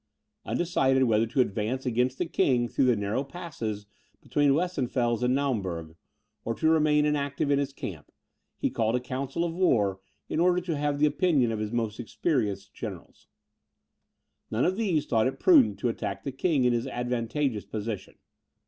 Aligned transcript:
Undecided 0.45 1.03
whether 1.03 1.27
to 1.27 1.41
advance 1.41 1.85
against 1.85 2.17
the 2.17 2.25
king 2.25 2.67
through 2.67 2.85
the 2.85 2.95
narrow 2.95 3.23
passes 3.23 3.85
between 4.19 4.55
Weissenfels 4.55 5.21
and 5.21 5.35
Naumburg, 5.35 5.95
or 6.43 6.55
to 6.55 6.69
remain 6.71 7.05
inactive 7.05 7.51
in 7.51 7.59
his 7.59 7.71
camp, 7.71 8.11
he 8.57 8.71
called 8.71 8.95
a 8.95 8.99
council 8.99 9.43
of 9.45 9.53
war, 9.53 9.99
in 10.27 10.39
order 10.39 10.59
to 10.59 10.75
have 10.75 10.97
the 10.97 11.05
opinion 11.05 11.51
of 11.51 11.59
his 11.59 11.71
most 11.71 11.99
experienced 11.99 12.73
generals. 12.73 13.27
None 14.49 14.65
of 14.65 14.75
these 14.75 15.05
thought 15.05 15.27
it 15.27 15.39
prudent 15.39 15.77
to 15.81 15.89
attack 15.89 16.23
the 16.23 16.31
king 16.31 16.63
in 16.65 16.73
his 16.73 16.87
advantageous 16.87 17.65
position. 17.67 18.15